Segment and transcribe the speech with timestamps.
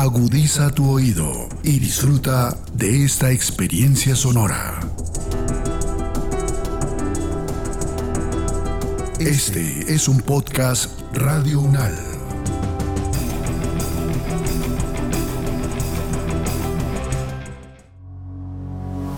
[0.00, 4.78] Agudiza tu oído y disfruta de esta experiencia sonora.
[9.18, 11.98] Este es un podcast Radio Unal.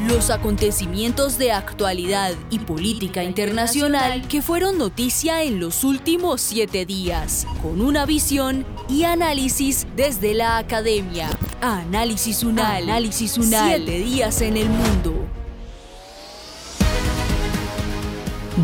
[0.08, 7.46] Los acontecimientos de actualidad y política internacional que fueron noticia en los últimos siete días,
[7.62, 11.28] con una visión y análisis desde la academia.
[11.60, 12.82] Análisis Unal.
[12.82, 13.76] Análisis Unal.
[13.76, 15.14] Siete días en el mundo.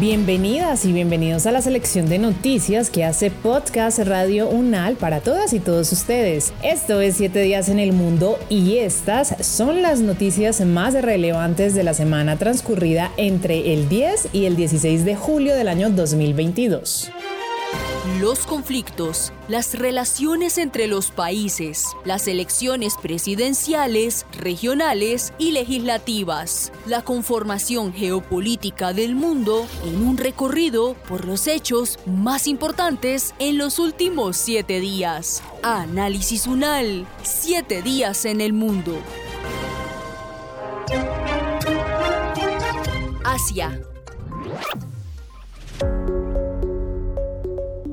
[0.00, 5.52] Bienvenidas y bienvenidos a la selección de noticias que hace Podcast Radio Unal para todas
[5.52, 6.52] y todos ustedes.
[6.62, 11.84] Esto es 7 días en el mundo y estas son las noticias más relevantes de
[11.84, 17.10] la semana transcurrida entre el 10 y el 16 de julio del año 2022
[18.06, 27.92] los conflictos, las relaciones entre los países, las elecciones presidenciales, regionales y legislativas, la conformación
[27.92, 34.80] geopolítica del mundo en un recorrido por los hechos más importantes en los últimos siete
[34.80, 35.42] días.
[35.62, 38.96] Análisis UNAL, siete días en el mundo.
[43.24, 43.80] Asia.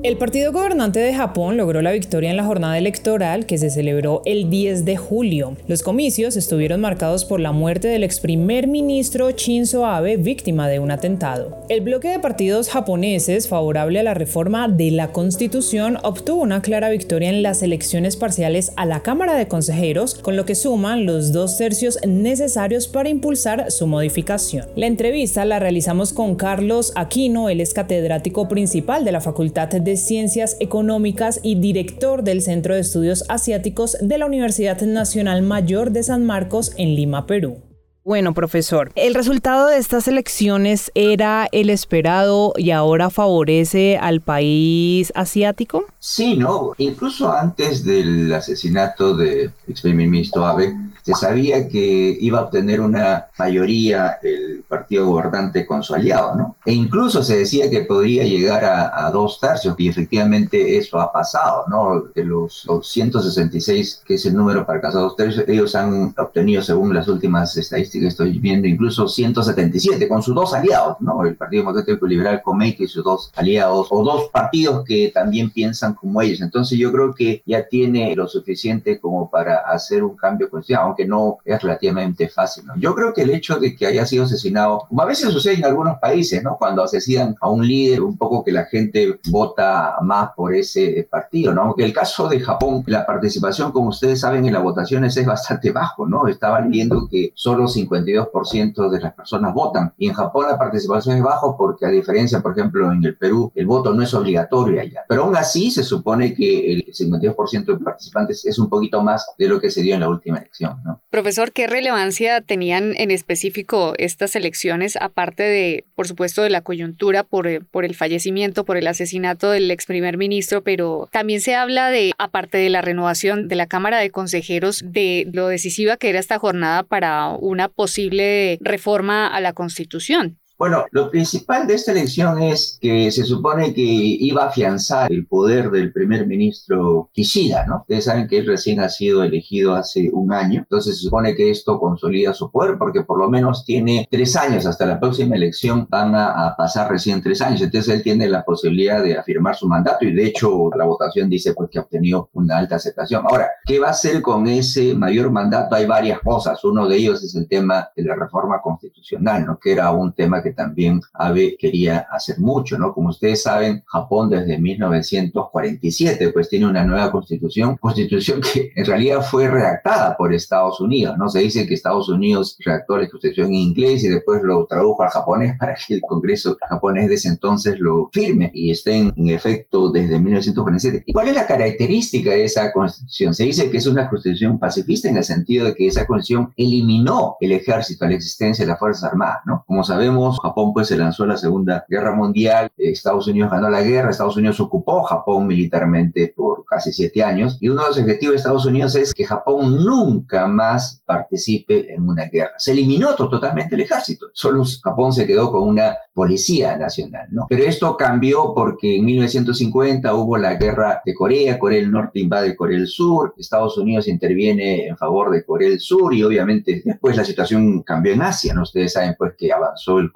[0.04, 4.20] El partido gobernante de Japón logró la victoria en la jornada electoral que se celebró
[4.26, 5.56] el 10 de julio.
[5.66, 10.78] Los comicios estuvieron marcados por la muerte del ex primer ministro Shinzo Abe, víctima de
[10.78, 11.56] un atentado.
[11.70, 16.90] El bloque de partidos japoneses favorable a la reforma de la constitución obtuvo una clara
[16.90, 21.32] victoria en las elecciones parciales a la Cámara de Consejeros, con lo que suman los
[21.32, 24.66] dos tercios necesarios para impulsar su modificación.
[24.76, 29.93] La entrevista la realizamos con Carlos Aquino, él es catedrático principal de la Facultad de
[29.96, 36.02] Ciencias Económicas y director del Centro de Estudios Asiáticos de la Universidad Nacional Mayor de
[36.02, 37.73] San Marcos en Lima, Perú.
[38.04, 45.10] Bueno, profesor, ¿el resultado de estas elecciones era el esperado y ahora favorece al país
[45.14, 45.86] asiático?
[46.00, 52.38] Sí, no, incluso antes del asesinato del ex primer ministro Abe, se sabía que iba
[52.38, 56.56] a obtener una mayoría el partido gobernante con su aliado, ¿no?
[56.64, 61.64] E incluso se decía que podría llegar a, dos tercios, y efectivamente eso ha pasado,
[61.68, 62.04] ¿no?
[62.14, 66.94] De los, 166, que es el número para alcanzar dos tercios, ellos han obtenido, según
[66.94, 71.24] las últimas estadísticas que estoy viendo, incluso 177 con sus dos aliados, ¿no?
[71.24, 75.94] El Partido Democrático Liberal Comité y sus dos aliados, o dos partidos que también piensan
[75.94, 76.40] como ellos.
[76.40, 81.06] Entonces yo creo que ya tiene lo suficiente como para hacer un cambio constitucional que
[81.06, 82.64] no es relativamente fácil.
[82.76, 85.64] Yo creo que el hecho de que haya sido asesinado, como a veces sucede en
[85.64, 86.56] algunos países, ¿no?
[86.58, 91.52] cuando asesinan a un líder, un poco que la gente vota más por ese partido,
[91.52, 91.62] ¿no?
[91.62, 95.70] aunque el caso de Japón, la participación, como ustedes saben, en las votaciones es bastante
[95.70, 96.26] bajo, ¿no?
[96.28, 101.22] Estaban viendo que solo 52% de las personas votan y en Japón la participación es
[101.22, 105.04] bajo porque a diferencia, por ejemplo, en el Perú, el voto no es obligatorio allá.
[105.08, 109.48] Pero aún así se supone que el 52% de participantes es un poquito más de
[109.48, 110.76] lo que se dio en la última elección.
[111.10, 117.22] Profesor, ¿qué relevancia tenían en específico estas elecciones, aparte de, por supuesto, de la coyuntura
[117.22, 121.54] por, eh, por el fallecimiento, por el asesinato del ex primer ministro, pero también se
[121.54, 126.08] habla de, aparte de la renovación de la Cámara de Consejeros, de lo decisiva que
[126.08, 130.38] era esta jornada para una posible reforma a la Constitución?
[130.56, 135.26] Bueno, lo principal de esta elección es que se supone que iba a afianzar el
[135.26, 137.80] poder del primer ministro Kishida, ¿no?
[137.80, 141.50] Ustedes saben que él recién ha sido elegido hace un año, entonces se supone que
[141.50, 145.88] esto consolida su poder porque por lo menos tiene tres años, hasta la próxima elección
[145.90, 150.04] van a, pasar recién tres años, entonces él tiene la posibilidad de afirmar su mandato
[150.04, 153.24] y de hecho la votación dice pues que ha obtenido una alta aceptación.
[153.26, 155.74] Ahora, ¿qué va a hacer con ese mayor mandato?
[155.74, 159.58] Hay varias cosas, uno de ellos es el tema de la reforma constitucional, ¿no?
[159.58, 162.92] Que era un tema que también Abe quería hacer mucho, ¿no?
[162.92, 169.22] Como ustedes saben, Japón desde 1947 pues tiene una nueva constitución, constitución que en realidad
[169.22, 171.28] fue redactada por Estados Unidos, ¿no?
[171.28, 175.10] Se dice que Estados Unidos redactó la constitución en inglés y después lo tradujo al
[175.10, 179.90] japonés para que el Congreso japonés de ese entonces lo firme y esté en, efecto
[179.90, 181.04] desde 1947.
[181.06, 183.34] ¿Y cuál es la característica de esa constitución?
[183.34, 187.36] Se dice que es una constitución pacifista en el sentido de que esa constitución eliminó
[187.40, 189.64] el ejército, la existencia de las Fuerzas Armadas, ¿no?
[189.66, 193.68] Como sabemos, sabemos, Japón pues se lanzó a la Segunda Guerra Mundial, Estados Unidos ganó
[193.68, 197.98] la guerra, Estados Unidos ocupó Japón militarmente por casi siete años y uno de los
[197.98, 202.52] objetivos de Estados Unidos es que Japón nunca más participe en una guerra.
[202.58, 207.46] Se eliminó totalmente el ejército, solo Japón se quedó con una policía nacional, ¿no?
[207.48, 212.56] Pero esto cambió porque en 1950 hubo la guerra de Corea, Corea del Norte invade
[212.56, 217.16] Corea del Sur, Estados Unidos interviene en favor de Corea del Sur y obviamente después
[217.16, 218.62] la situación cambió en Asia, ¿no?
[218.62, 220.12] Ustedes saben pues que avanzó el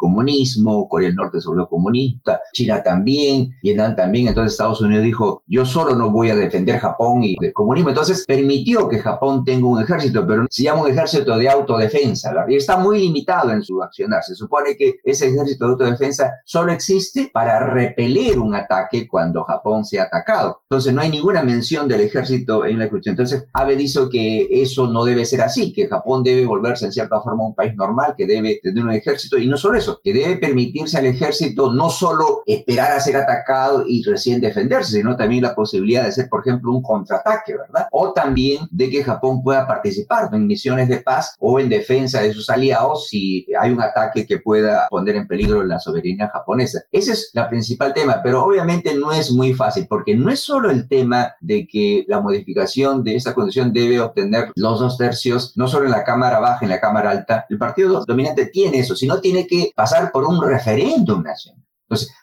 [0.89, 5.65] Corea del Norte se volvió comunista, China también, Vietnam también, entonces Estados Unidos dijo, yo
[5.65, 9.83] solo no voy a defender Japón y el comunismo, entonces permitió que Japón tenga un
[9.83, 12.49] ejército, pero se llama un ejército de autodefensa, ¿verdad?
[12.49, 16.73] y está muy limitado en su accionar, se supone que ese ejército de autodefensa solo
[16.73, 22.03] existe para repeler un ataque cuando Japón sea atacado, entonces no hay ninguna mención del
[22.03, 26.23] ejército en la cuestión, entonces Abe dice que eso no debe ser así, que Japón
[26.23, 29.57] debe volverse en cierta forma un país normal, que debe tener un ejército, y no
[29.57, 34.41] solo eso, que debe permitirse al ejército no solo esperar a ser atacado y recién
[34.41, 37.89] defenderse, sino también la posibilidad de hacer, por ejemplo, un contraataque, ¿verdad?
[37.93, 42.33] O también de que Japón pueda participar en misiones de paz o en defensa de
[42.33, 46.81] sus aliados si hay un ataque que pueda poner en peligro la soberanía japonesa.
[46.93, 50.71] Ese es el principal tema, pero obviamente no es muy fácil, porque no es solo
[50.71, 55.69] el tema de que la modificación de esta condición debe obtener los dos tercios, no
[55.69, 57.47] solo en la Cámara Baja, en la Cámara Alta.
[57.49, 61.65] El partido dominante tiene eso, sino tiene que pasar por un referéndum nacional.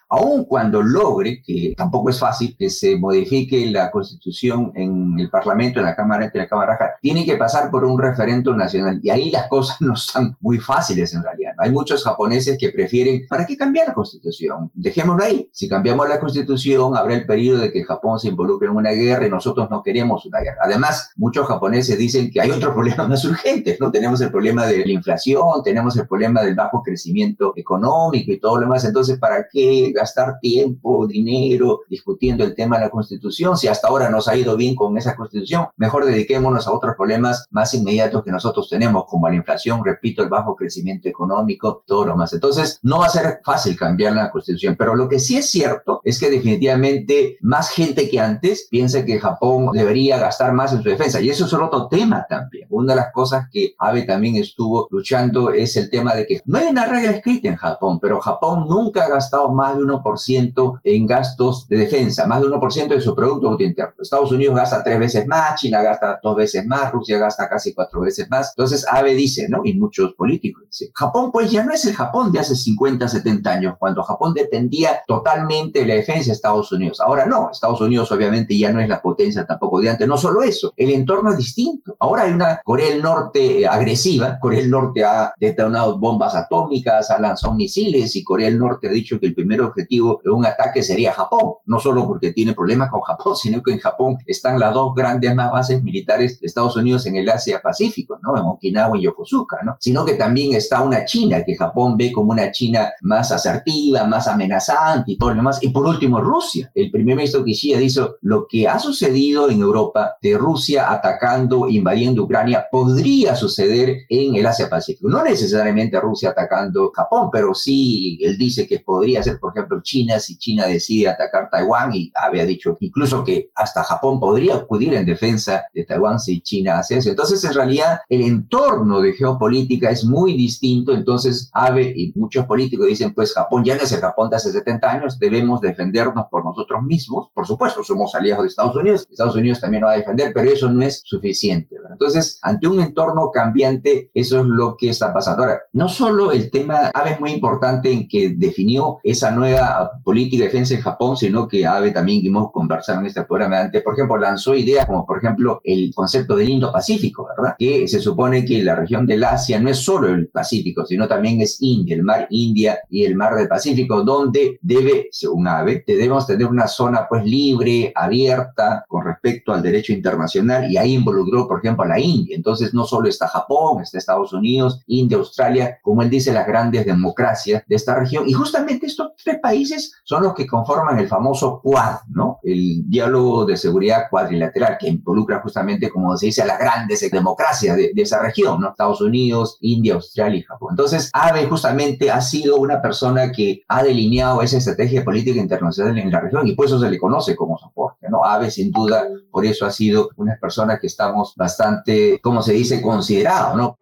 [0.08, 5.80] Aun cuando logre, que tampoco es fácil, que se modifique la constitución en el Parlamento,
[5.80, 9.00] en la Cámara de la Cámara Baja, tiene que pasar por un referendo nacional.
[9.02, 11.54] Y ahí las cosas no son muy fáciles en realidad.
[11.58, 14.70] Hay muchos japoneses que prefieren, ¿para qué cambiar la constitución?
[14.74, 15.48] Dejémoslo ahí.
[15.52, 19.26] Si cambiamos la constitución, habrá el peligro de que Japón se involucre en una guerra
[19.26, 20.58] y nosotros no queremos una guerra.
[20.62, 23.90] Además, muchos japoneses dicen que hay otro problema más urgente, ¿no?
[23.90, 28.56] Tenemos el problema de la inflación, tenemos el problema del bajo crecimiento económico y todo
[28.56, 28.84] lo demás.
[28.84, 33.56] Entonces, ¿para qué gastar tiempo, dinero, discutiendo el tema de la Constitución.
[33.56, 37.46] Si hasta ahora nos ha ido bien con esa Constitución, mejor dediquémonos a otros problemas
[37.50, 42.16] más inmediatos que nosotros tenemos, como la inflación, repito, el bajo crecimiento económico, todo lo
[42.16, 42.32] más.
[42.32, 46.00] Entonces, no va a ser fácil cambiar la Constitución, pero lo que sí es cierto
[46.04, 50.88] es que definitivamente más gente que antes piensa que Japón debería gastar más en su
[50.88, 51.20] defensa.
[51.20, 52.66] Y eso es otro tema también.
[52.70, 56.58] Una de las cosas que Abe también estuvo luchando es el tema de que no
[56.58, 61.06] hay una regla escrita en Japón, pero Japón nunca ha gastado más de 1% en
[61.06, 63.94] gastos de defensa, más de 1% de su Producto Bruto Interno.
[64.00, 68.00] Estados Unidos gasta tres veces más, China gasta dos veces más, Rusia gasta casi cuatro
[68.00, 68.52] veces más.
[68.56, 69.62] Entonces, Abe dice, ¿no?
[69.64, 73.50] Y muchos políticos dicen, Japón pues ya no es el Japón de hace 50, 70
[73.50, 77.00] años, cuando Japón dependía totalmente de la defensa de Estados Unidos.
[77.00, 80.08] Ahora no, Estados Unidos obviamente ya no es la potencia tampoco de antes.
[80.08, 81.96] No solo eso, el entorno es distinto.
[82.00, 87.20] Ahora hay una Corea del Norte agresiva, Corea del Norte ha detonado bombas atómicas, ha
[87.20, 90.82] lanzado misiles y Corea del Norte ha dicho que el primer objetivo de un ataque
[90.82, 94.72] sería Japón, no solo porque tiene problemas con Japón, sino que en Japón están las
[94.72, 98.36] dos grandes más bases militares de Estados Unidos en el Asia-Pacífico, ¿no?
[98.36, 99.76] En Okinawa y Yokosuka, ¿no?
[99.80, 104.28] Sino que también está una China que Japón ve como una China más asertiva, más
[104.28, 105.62] amenazante y todo lo demás.
[105.62, 106.70] Y por último, Rusia.
[106.74, 112.24] El primer ministro Kishida dice, lo que ha sucedido en Europa de Rusia atacando, invadiendo
[112.24, 115.08] Ucrania, podría suceder en el Asia-Pacífico.
[115.08, 120.18] No necesariamente Rusia atacando Japón, pero sí, él dice que podría ser, por ejemplo, China,
[120.18, 125.06] si China decide atacar Taiwán, y había dicho incluso que hasta Japón podría acudir en
[125.06, 127.10] defensa de Taiwán si China hace eso.
[127.10, 130.92] Entonces, en realidad, el entorno de geopolítica es muy distinto.
[130.92, 134.52] Entonces, Abe y muchos políticos dicen, pues Japón ya no es el Japón de hace
[134.52, 137.28] 70 años, debemos defendernos por nosotros mismos.
[137.34, 140.50] Por supuesto, somos aliados de Estados Unidos, Estados Unidos también nos va a defender, pero
[140.50, 141.76] eso no es suficiente.
[141.90, 145.42] Entonces, ante un entorno cambiante, eso es lo que está pasando.
[145.42, 149.55] Ahora, no solo el tema, Abe es muy importante en que definió esa nueva
[150.02, 153.60] política de defensa en Japón, sino que Abe también, que hemos conversado en este programa
[153.60, 157.54] antes, por ejemplo, lanzó ideas como, por ejemplo, el concepto del Indo-Pacífico, ¿verdad?
[157.58, 161.40] Que se supone que la región del Asia no es solo el Pacífico, sino también
[161.40, 166.26] es India, el mar India y el mar del Pacífico, donde debe, según Abe, debemos
[166.26, 171.58] tener una zona pues libre, abierta, con respecto al derecho internacional, y ahí involucró, por
[171.58, 172.36] ejemplo, a la India.
[172.36, 176.84] Entonces, no solo está Japón, está Estados Unidos, India, Australia, como él dice, las grandes
[176.84, 178.28] democracias de esta región.
[178.28, 182.40] Y justamente estos tres países son los que conforman el famoso Quad, ¿no?
[182.42, 187.76] El diálogo de seguridad cuadrilateral que involucra justamente, como se dice, a las grandes democracias
[187.76, 188.70] de, esa región, ¿no?
[188.70, 190.70] Estados Unidos, India, Australia y Japón.
[190.72, 196.10] Entonces, Abe justamente ha sido una persona que ha delineado esa estrategia política internacional en
[196.10, 198.24] la región y por eso se le conoce como soporte, ¿no?
[198.24, 202.82] Abe, sin duda, por eso ha sido una persona que estamos bastante, como se dice,
[202.82, 203.78] considerado, ¿no?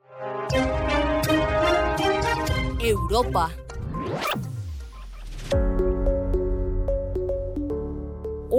[2.80, 3.50] Europa.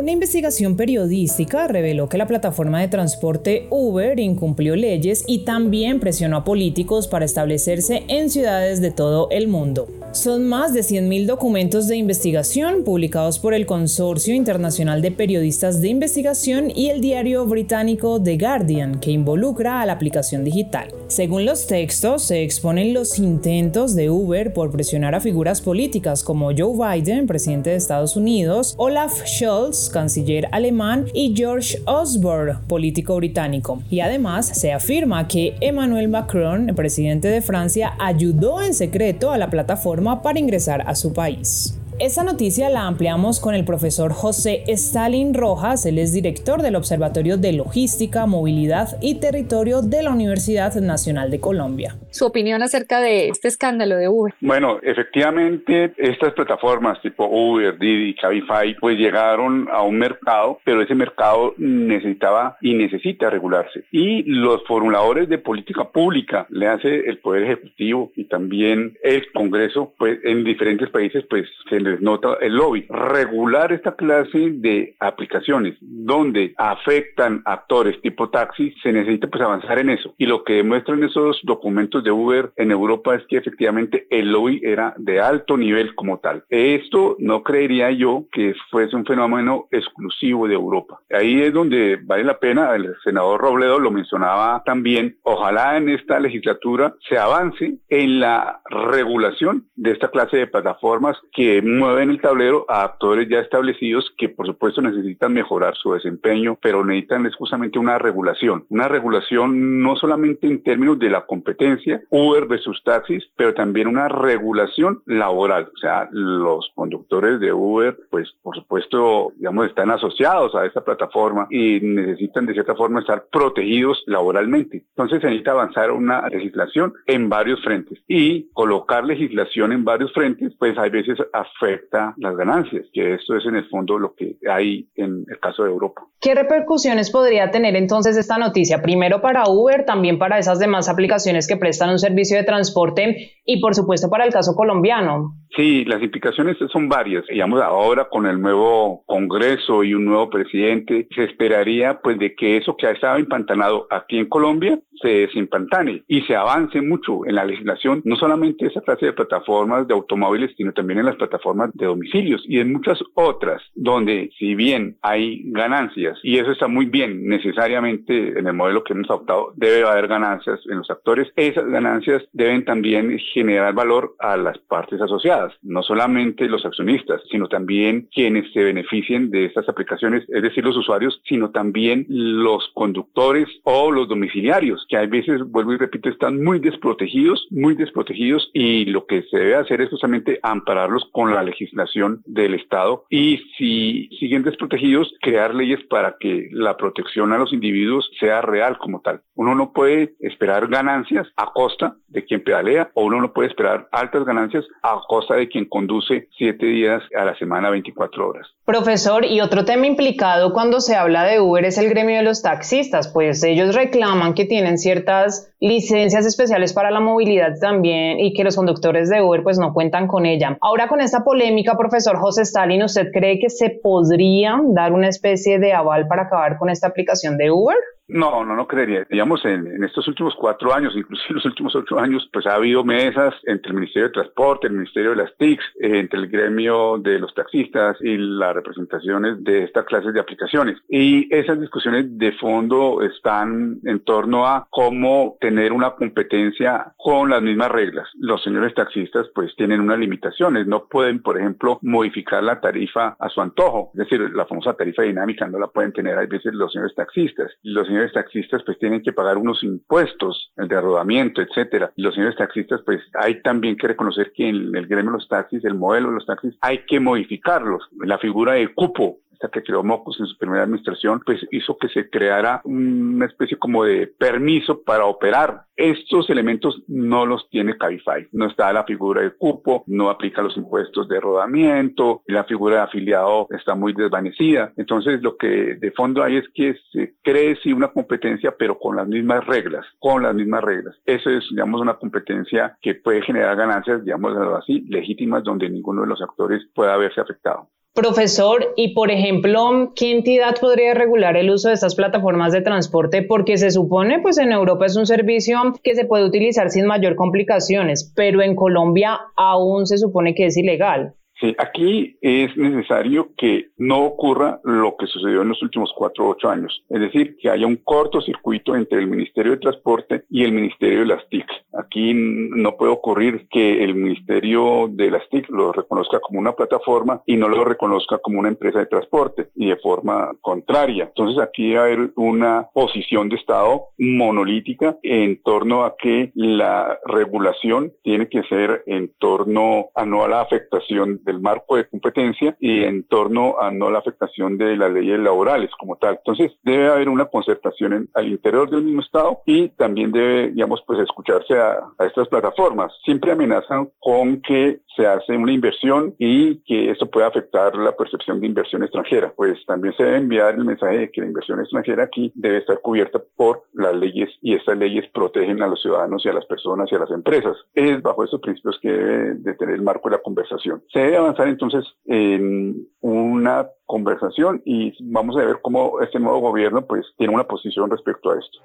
[0.05, 6.37] Una investigación periodística reveló que la plataforma de transporte Uber incumplió leyes y también presionó
[6.37, 9.87] a políticos para establecerse en ciudades de todo el mundo.
[10.11, 15.89] Son más de 100.000 documentos de investigación publicados por el Consorcio Internacional de Periodistas de
[15.89, 20.87] Investigación y el diario británico The Guardian, que involucra a la aplicación digital.
[21.07, 26.51] Según los textos, se exponen los intentos de Uber por presionar a figuras políticas como
[26.55, 33.81] Joe Biden, presidente de Estados Unidos, Olaf Scholz, canciller alemán, y George Osborne, político británico.
[33.89, 39.49] Y además se afirma que Emmanuel Macron, presidente de Francia, ayudó en secreto a la
[39.49, 41.79] plataforma para ingresar a su país.
[41.97, 47.37] Esta noticia la ampliamos con el profesor José Stalin Rojas, él es director del Observatorio
[47.37, 51.95] de Logística, Movilidad y Territorio de la Universidad Nacional de Colombia.
[52.15, 54.33] Su opinión acerca de este escándalo de Uber.
[54.39, 60.95] Bueno, efectivamente, estas plataformas tipo Uber, Didi, Cabify, pues llegaron a un mercado, pero ese
[60.95, 63.83] mercado necesitaba y necesita regularse.
[63.91, 69.93] Y los formuladores de política pública, le hace el Poder Ejecutivo y también el Congreso,
[69.97, 72.85] pues en diferentes países, pues se les nota el lobby.
[72.87, 79.89] Regular esta clase de aplicaciones donde afectan actores tipo taxi, se necesita pues avanzar en
[79.89, 80.15] eso.
[80.17, 84.61] Y lo que demuestran esos documentos de Uber en Europa es que efectivamente el lobby
[84.63, 86.45] era de alto nivel como tal.
[86.49, 90.99] Esto no creería yo que fuese un fenómeno exclusivo de Europa.
[91.11, 96.19] Ahí es donde vale la pena, el senador Robledo lo mencionaba también, ojalá en esta
[96.19, 102.65] legislatura se avance en la regulación de esta clase de plataformas que mueven el tablero
[102.69, 107.97] a actores ya establecidos que por supuesto necesitan mejorar su desempeño, pero necesitan justamente una
[107.97, 108.65] regulación.
[108.69, 114.07] Una regulación no solamente en términos de la competencia, Uber versus taxis, pero también una
[114.07, 115.69] regulación laboral.
[115.73, 121.47] O sea, los conductores de Uber, pues por supuesto, digamos, están asociados a esta plataforma
[121.49, 124.83] y necesitan de cierta forma estar protegidos laboralmente.
[124.89, 130.53] Entonces se necesita avanzar una legislación en varios frentes y colocar legislación en varios frentes,
[130.57, 134.87] pues hay veces afecta las ganancias, que esto es en el fondo lo que hay
[134.95, 136.05] en el caso de Europa.
[136.19, 138.81] ¿Qué repercusiones podría tener entonces esta noticia?
[138.81, 143.61] Primero para Uber, también para esas demás aplicaciones que prestan un servicio de transporte y
[143.61, 145.35] por supuesto para el caso colombiano.
[145.55, 147.25] Sí, las implicaciones son varias.
[147.27, 152.57] Digamos, ahora con el nuevo Congreso y un nuevo presidente, se esperaría pues de que
[152.57, 157.35] eso que ha estado empantanado aquí en Colombia se desempantane y se avance mucho en
[157.35, 161.71] la legislación, no solamente esa clase de plataformas de automóviles, sino también en las plataformas
[161.73, 166.85] de domicilios y en muchas otras, donde si bien hay ganancias, y eso está muy
[166.85, 171.65] bien necesariamente en el modelo que hemos adoptado, debe haber ganancias en los actores, esas
[171.67, 178.07] ganancias deben también generar valor a las partes asociadas no solamente los accionistas, sino también
[178.13, 183.91] quienes se beneficien de estas aplicaciones, es decir, los usuarios, sino también los conductores o
[183.91, 189.05] los domiciliarios, que a veces, vuelvo y repito, están muy desprotegidos, muy desprotegidos y lo
[189.05, 194.43] que se debe hacer es justamente ampararlos con la legislación del Estado y si siguen
[194.43, 199.21] desprotegidos, crear leyes para que la protección a los individuos sea real como tal.
[199.35, 203.87] Uno no puede esperar ganancias a costa de quien pedalea o uno no puede esperar
[203.91, 208.47] altas ganancias a costa de quien conduce siete días a la semana, 24 horas.
[208.65, 212.41] Profesor, y otro tema implicado cuando se habla de Uber es el gremio de los
[212.41, 218.43] taxistas, pues ellos reclaman que tienen ciertas licencias especiales para la movilidad también y que
[218.43, 220.57] los conductores de Uber pues no cuentan con ella.
[220.61, 225.59] Ahora con esta polémica, profesor José Stalin, ¿usted cree que se podría dar una especie
[225.59, 227.77] de aval para acabar con esta aplicación de Uber?
[228.07, 229.05] No, no, no creería.
[229.09, 232.83] Digamos, en, estos últimos cuatro años, incluso en los últimos ocho años, pues ha habido
[232.83, 236.97] mesas entre el Ministerio de Transporte, el Ministerio de las TICs, eh, entre el gremio
[236.99, 240.77] de los taxistas y las representaciones de estas clases de aplicaciones.
[240.87, 247.41] Y esas discusiones de fondo están en torno a cómo tener una competencia con las
[247.41, 248.07] mismas reglas.
[248.15, 250.67] Los señores taxistas pues tienen unas limitaciones.
[250.67, 253.91] No pueden, por ejemplo, modificar la tarifa a su antojo.
[253.93, 257.51] Es decir, la famosa tarifa dinámica no la pueden tener a veces los señores taxistas.
[257.63, 261.93] Los señores taxistas pues tienen que pagar unos impuestos, el de rodamiento, etcétera.
[261.95, 265.27] Y los señores taxistas pues hay también que reconocer que en el gremio de los
[265.29, 267.83] taxis, el modelo de los taxis, hay que modificarlos.
[267.99, 272.09] La figura de cupo que creó Mocos en su primera administración, pues hizo que se
[272.09, 275.65] creara una especie como de permiso para operar.
[275.75, 278.27] Estos elementos no los tiene Cabify.
[278.31, 282.81] No está la figura de cupo, no aplica los impuestos de rodamiento, la figura de
[282.83, 284.71] afiliado está muy desvanecida.
[284.77, 288.95] Entonces, lo que de fondo hay es que se cree sí una competencia, pero con
[288.95, 290.95] las mismas reglas, con las mismas reglas.
[291.05, 296.07] Eso es, digamos, una competencia que puede generar ganancias, digamos así, legítimas, donde ninguno de
[296.07, 297.69] los actores pueda verse afectado.
[297.95, 303.21] Profesor, y por ejemplo, ¿qué entidad podría regular el uso de estas plataformas de transporte?
[303.21, 307.15] Porque se supone, pues en Europa es un servicio que se puede utilizar sin mayor
[307.15, 311.15] complicaciones, pero en Colombia aún se supone que es ilegal.
[311.39, 316.29] Sí, aquí es necesario que no ocurra lo que sucedió en los últimos cuatro o
[316.29, 320.53] ocho años, es decir, que haya un cortocircuito entre el Ministerio de Transporte y el
[320.53, 321.45] Ministerio de las TIC.
[321.77, 327.21] Aquí no puede ocurrir que el Ministerio de las TIC lo reconozca como una plataforma
[327.25, 331.05] y no lo reconozca como una empresa de transporte y de forma contraria.
[331.05, 336.97] Entonces aquí va a haber una posición de Estado monolítica en torno a que la
[337.05, 342.55] regulación tiene que ser en torno a no a la afectación del marco de competencia
[342.59, 346.15] y en torno a no la afectación de las leyes laborales como tal.
[346.15, 350.99] Entonces, debe haber una concertación al interior del mismo Estado y también debe, digamos, pues
[350.99, 352.93] escucharse a, a estas plataformas.
[353.03, 358.39] Siempre amenazan con que se hace una inversión y que eso puede afectar la percepción
[358.39, 359.33] de inversión extranjera.
[359.35, 362.79] Pues también se debe enviar el mensaje de que la inversión extranjera aquí debe estar
[362.81, 366.91] cubierta por las leyes y estas leyes protegen a los ciudadanos y a las personas
[366.91, 367.57] y a las empresas.
[367.73, 370.83] Es bajo esos principios que debe de tener el marco de la conversación.
[370.91, 376.85] Se debe avanzar entonces en una conversación y vamos a ver cómo este nuevo gobierno
[376.85, 378.59] pues tiene una posición respecto a esto.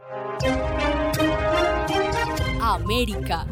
[2.63, 3.47] América.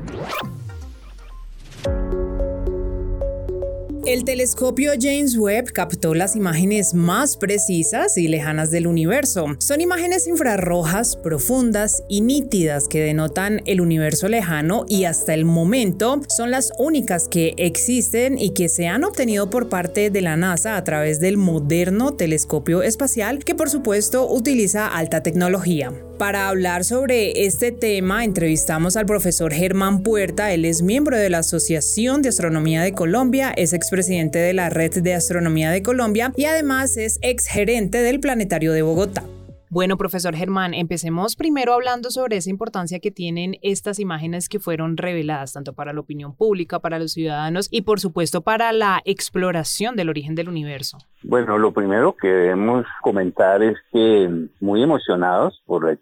[4.08, 9.44] El telescopio James Webb captó las imágenes más precisas y lejanas del universo.
[9.58, 16.22] Son imágenes infrarrojas, profundas y nítidas que denotan el universo lejano y hasta el momento
[16.34, 20.78] son las únicas que existen y que se han obtenido por parte de la NASA
[20.78, 25.92] a través del moderno telescopio espacial que por supuesto utiliza alta tecnología.
[26.18, 30.52] Para hablar sobre este tema, entrevistamos al profesor Germán Puerta.
[30.52, 35.00] Él es miembro de la Asociación de Astronomía de Colombia, es expresidente de la Red
[35.00, 39.22] de Astronomía de Colombia y además es exgerente del Planetario de Bogotá.
[39.70, 44.96] Bueno, profesor Germán, empecemos primero hablando sobre esa importancia que tienen estas imágenes que fueron
[44.96, 49.94] reveladas tanto para la opinión pública, para los ciudadanos y por supuesto para la exploración
[49.94, 50.96] del origen del universo.
[51.22, 55.98] Bueno, lo primero que debemos comentar es que muy emocionados por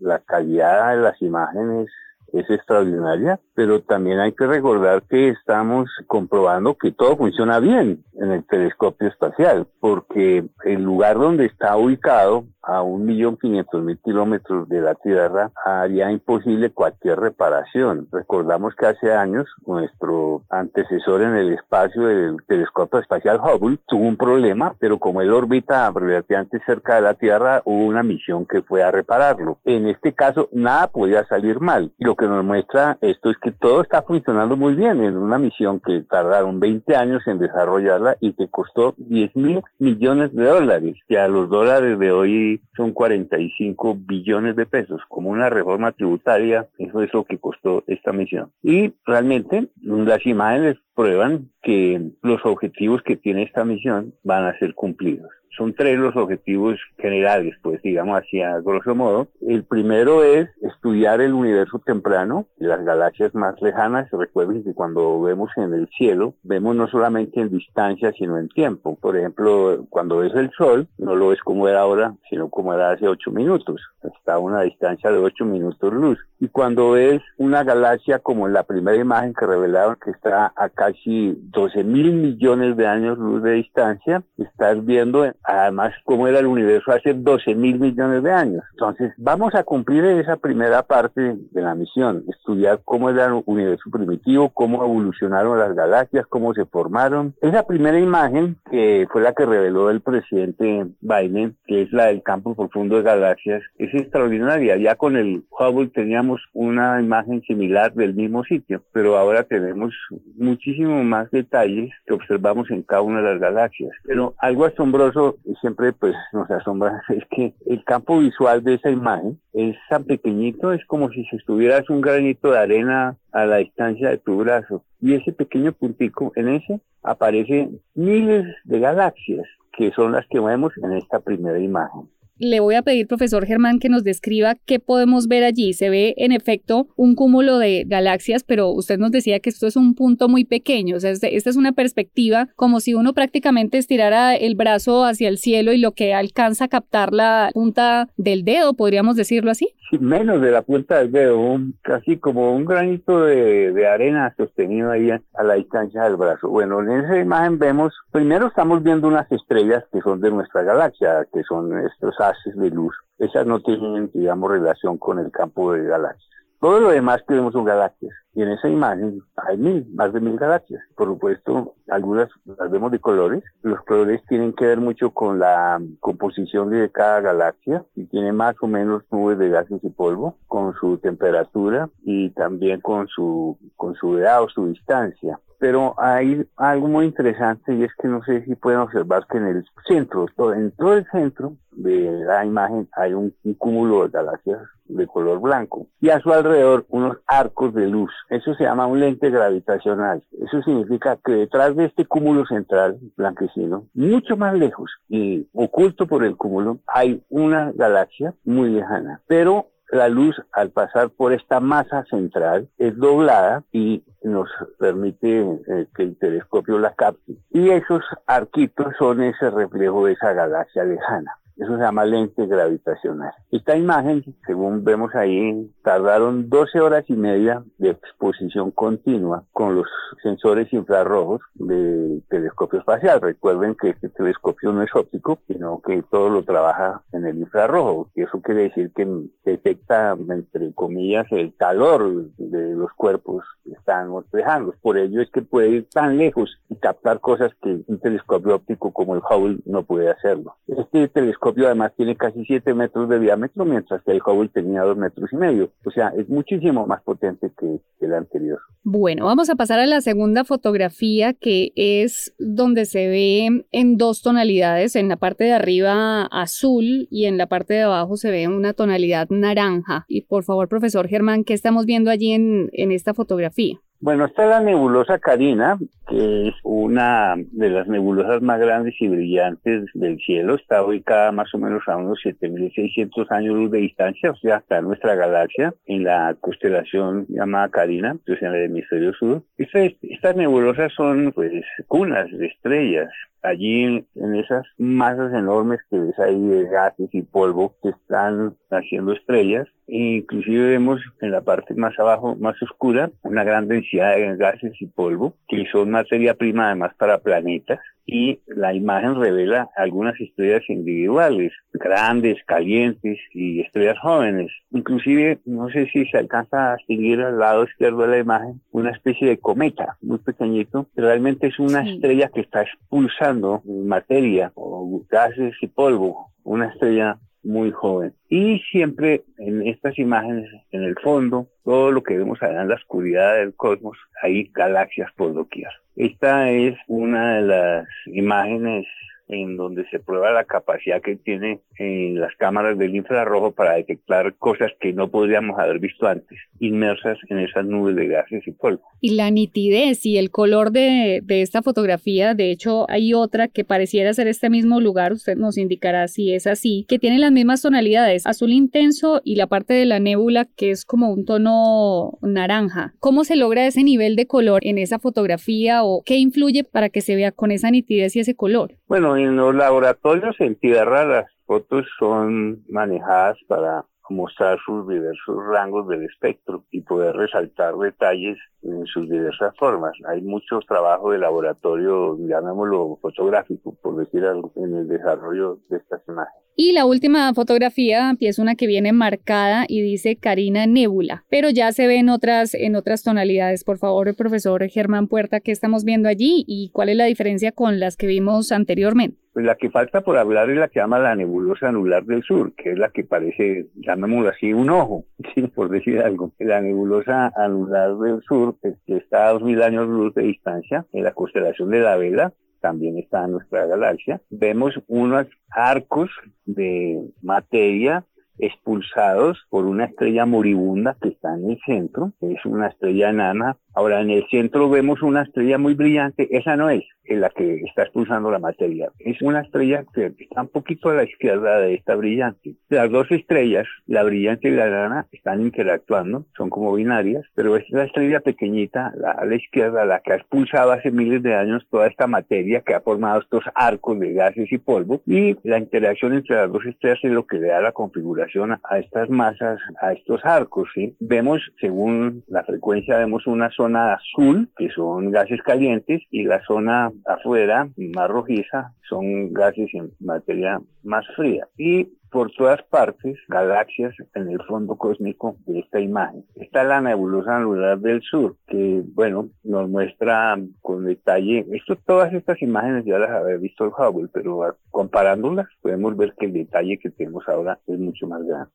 [0.00, 1.88] la calidad de las imágenes
[2.32, 8.32] es extraordinaria, pero también hay que recordar que estamos comprobando que todo funciona bien en
[8.32, 14.68] el telescopio espacial, porque el lugar donde está ubicado a un millón quinientos mil kilómetros
[14.68, 18.08] de la Tierra haría imposible cualquier reparación.
[18.10, 24.16] Recordamos que hace años nuestro antecesor en el espacio del telescopio espacial Hubble tuvo un
[24.16, 28.82] problema, pero como él orbita relativamente cerca de la Tierra, hubo una misión que fue
[28.82, 29.58] a repararlo.
[29.64, 31.92] En este caso, nada podía salir mal.
[31.98, 35.38] Y lo que nos muestra esto es que todo está funcionando muy bien en una
[35.38, 40.96] misión que tardaron 20 años en desarrollarla y que costó 10 mil millones de dólares,
[41.08, 45.02] que a los dólares de hoy son 45 billones de pesos.
[45.08, 48.52] Como una reforma tributaria, eso es lo que costó esta misión.
[48.62, 54.74] Y realmente las imágenes prueban que los objetivos que tiene esta misión van a ser
[54.74, 59.28] cumplidos son tres los objetivos generales, pues digamos así a grosso modo.
[59.40, 64.08] El primero es estudiar el universo temprano, las galaxias más lejanas.
[64.10, 68.96] Recuerden que cuando vemos en el cielo, vemos no solamente en distancia, sino en tiempo.
[68.96, 72.90] Por ejemplo, cuando ves el Sol, no lo ves como era ahora, sino como era
[72.90, 73.80] hace ocho minutos.
[74.02, 76.18] Está a una distancia de ocho minutos luz.
[76.38, 81.34] Y cuando ves una galaxia como la primera imagen que revelaron que está a casi
[81.50, 86.92] 12 mil millones de años luz de distancia, estás viendo además cómo era el universo
[86.92, 88.64] hace 12 mil millones de años.
[88.72, 93.90] Entonces, vamos a cumplir esa primera parte de la misión, estudiar cómo era el universo
[93.90, 97.34] primitivo, cómo evolucionaron las galaxias, cómo se formaron.
[97.40, 102.22] Esa primera imagen, que fue la que reveló el presidente Biden, que es la del
[102.22, 104.76] campo profundo de galaxias, es extraordinaria.
[104.76, 109.94] Ya con el Hubble teníamos una imagen similar del mismo sitio, pero ahora tenemos
[110.36, 113.90] muchísimo más detalles que observamos en cada una de las galaxias.
[114.04, 115.25] Pero algo asombroso
[115.60, 120.72] siempre pues nos asombra es que el campo visual de esa imagen es tan pequeñito,
[120.72, 124.84] es como si estuvieras un granito de arena a la distancia de tu brazo.
[125.00, 130.72] Y ese pequeño puntico, en ese aparecen miles de galaxias, que son las que vemos
[130.82, 132.08] en esta primera imagen.
[132.38, 135.72] Le voy a pedir, profesor Germán, que nos describa qué podemos ver allí.
[135.72, 139.76] Se ve, en efecto, un cúmulo de galaxias, pero usted nos decía que esto es
[139.76, 140.96] un punto muy pequeño.
[140.96, 145.28] O sea, este, esta es una perspectiva como si uno prácticamente estirara el brazo hacia
[145.28, 149.68] el cielo y lo que alcanza a captar la punta del dedo, podríamos decirlo así.
[150.00, 155.10] menos de la punta del dedo, casi como un granito de, de arena sostenido ahí
[155.10, 156.48] a la distancia del brazo.
[156.48, 161.26] Bueno, en esa imagen vemos, primero estamos viendo unas estrellas que son de nuestra galaxia,
[161.32, 162.94] que son estos haces de luz.
[163.18, 166.30] Esas no tienen, digamos, relación con el campo de galaxias.
[166.60, 168.14] Todo lo demás que vemos son galaxias.
[168.36, 170.82] Y en esa imagen hay mil, más de mil galaxias.
[170.94, 173.42] Por supuesto, algunas las vemos de colores.
[173.62, 178.54] Los colores tienen que ver mucho con la composición de cada galaxia y tiene más
[178.60, 183.94] o menos nubes de gases y polvo, con su temperatura y también con su, con
[183.94, 188.44] su edad o su distancia pero hay algo muy interesante y es que no sé
[188.44, 193.14] si pueden observar que en el centro, en todo el centro de la imagen hay
[193.14, 198.10] un, cúmulo de galaxias de color blanco y a su alrededor unos arcos de luz.
[198.28, 200.22] Eso se llama un lente gravitacional.
[200.40, 206.24] Eso significa que detrás de este cúmulo central blanquecino, mucho más lejos y oculto por
[206.24, 212.04] el cúmulo, hay una galaxia muy lejana, pero la luz al pasar por esta masa
[212.10, 217.36] central es doblada y nos permite eh, que el telescopio la capte.
[217.50, 221.38] Y esos arquitos son ese reflejo de esa galaxia lejana.
[221.56, 223.32] Eso se llama lente gravitacional.
[223.50, 229.86] Esta imagen, según vemos ahí, tardaron 12 horas y media de exposición continua con los
[230.22, 233.22] sensores infrarrojos del telescopio espacial.
[233.22, 238.10] Recuerden que este telescopio no es óptico, sino que todo lo trabaja en el infrarrojo.
[238.14, 239.06] Y eso quiere decir que
[239.44, 244.74] detecta, entre comillas, el calor de los cuerpos que están reflejando.
[244.82, 248.92] Por ello es que puede ir tan lejos y captar cosas que un telescopio óptico
[248.92, 250.56] como el Hubble no puede hacerlo.
[250.66, 254.82] Este telescopio telescopio además tiene casi 7 metros de diámetro, mientras que el Hubble tenía
[254.82, 255.70] 2 metros y medio.
[255.84, 258.60] O sea, es muchísimo más potente que, el anterior.
[258.84, 264.22] Bueno, vamos a pasar a la segunda fotografía, que es donde se ve en dos
[264.22, 264.94] tonalidades.
[264.96, 268.74] En la parte de arriba azul y en la parte de abajo se ve una
[268.74, 270.04] tonalidad naranja.
[270.08, 273.80] Y por favor, profesor Germán, ¿qué estamos viendo allí en, en esta fotografía?
[274.06, 275.76] Bueno, está la nebulosa Carina,
[276.08, 280.54] que es una de las nebulosas más grandes y brillantes del cielo.
[280.54, 284.80] Está ubicada más o menos a unos 7.600 años luz de distancia, o sea, está
[284.80, 289.42] nuestra galaxia en la constelación llamada Carina, entonces en el hemisferio sur.
[289.58, 293.10] Estas, estas nebulosas son, pues, cunas de estrellas
[293.46, 299.12] allí en esas masas enormes que ves ahí de gases y polvo que están haciendo
[299.12, 299.66] estrellas.
[299.86, 304.72] E inclusive vemos en la parte más abajo, más oscura, una gran densidad de gases
[304.80, 310.62] y polvo, que son materia prima además para planetas y la imagen revela algunas estrellas
[310.68, 314.50] individuales, grandes, calientes y estrellas jóvenes.
[314.70, 318.92] Inclusive, no sé si se alcanza a distinguir al lado izquierdo de la imagen, una
[318.92, 325.54] especie de cometa muy pequeñito, realmente es una estrella que está expulsando materia o gases
[325.60, 328.12] y polvo, una estrella muy joven.
[328.28, 332.74] Y siempre en estas imágenes, en el fondo, todo lo que vemos allá en la
[332.74, 335.70] oscuridad del cosmos, hay galaxias por doquier.
[335.94, 338.86] Esta es una de las imágenes
[339.28, 344.34] en donde se prueba la capacidad que tiene en las cámaras del infrarrojo para detectar
[344.36, 348.82] cosas que no podríamos haber visto antes, inmersas en esas nubes de gases y polvo.
[349.00, 353.64] Y la nitidez y el color de, de esta fotografía, de hecho hay otra que
[353.64, 357.62] pareciera ser este mismo lugar, usted nos indicará si es así, que tiene las mismas
[357.62, 362.94] tonalidades, azul intenso y la parte de la nébula que es como un tono naranja.
[363.00, 367.00] ¿Cómo se logra ese nivel de color en esa fotografía o qué influye para que
[367.00, 368.76] se vea con esa nitidez y ese color?
[368.88, 375.88] Bueno, en los laboratorios en tierra las fotos son manejadas para mostrar sus diversos rangos
[375.88, 379.92] del espectro y poder resaltar detalles en sus diversas formas.
[380.08, 386.02] Hay mucho trabajo de laboratorio, llamémoslo fotográfico, por decir algo, en el desarrollo de estas
[386.08, 386.45] imágenes.
[386.58, 391.70] Y la última fotografía es una que viene marcada y dice Karina Nebula, pero ya
[391.72, 393.62] se ve en otras, en otras tonalidades.
[393.62, 397.52] Por favor, el profesor Germán Puerta, ¿qué estamos viendo allí y cuál es la diferencia
[397.52, 399.18] con las que vimos anteriormente?
[399.34, 402.54] Pues la que falta por hablar es la que llama la nebulosa anular del sur,
[402.54, 405.04] que es la que parece, llamémoslo así, un ojo,
[405.54, 406.32] por decir algo.
[406.38, 411.12] La nebulosa anular del sur, que está a 2000 años luz de distancia, en la
[411.12, 416.10] constelación de la Vela, también está en nuestra galaxia, vemos unos arcos
[416.44, 418.04] de materia
[418.38, 422.12] expulsados por una estrella moribunda que está en el centro.
[422.20, 426.70] Es una estrella enana Ahora, en el centro vemos una estrella muy brillante, esa no
[426.70, 430.94] es la que está expulsando la materia, es una estrella que está un poquito a
[430.94, 432.54] la izquierda de esta brillante.
[432.70, 437.68] Las dos estrellas, la brillante y la grana, están interactuando, son como binarias, pero es
[437.68, 441.66] la estrella pequeñita, la, a la izquierda, la que ha expulsado hace miles de años
[441.70, 446.14] toda esta materia que ha formado estos arcos de gases y polvo, y la interacción
[446.14, 449.92] entre las dos estrellas es lo que le da la configuración a estas masas, a
[449.92, 450.70] estos arcos.
[450.74, 450.96] ¿sí?
[450.98, 456.92] Vemos, según la frecuencia, vemos una zona azul, que son gases calientes, y la zona
[457.06, 461.48] afuera, más rojiza, son gases en materia más fría.
[461.56, 466.24] Y por todas partes, galaxias en el fondo cósmico de esta imagen.
[466.36, 472.40] Está la nebulosa anular del sur, que, bueno, nos muestra con detalle, esto, todas estas
[472.42, 476.90] imágenes ya las había visto el Hubble, pero comparándolas podemos ver que el detalle que
[476.90, 478.50] tenemos ahora es mucho más grande.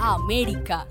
[0.00, 0.86] América.